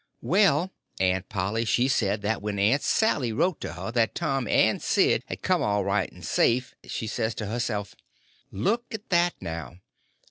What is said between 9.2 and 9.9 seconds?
now!